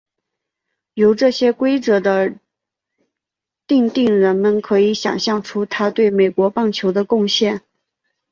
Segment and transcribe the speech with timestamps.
[0.95, 2.33] 由这些规则的
[3.67, 7.61] 订定人们可以想像出他对美国棒球的贡献。